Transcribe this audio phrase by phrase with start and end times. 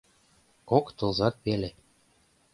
[0.69, 1.69] Кок тылзат пеле.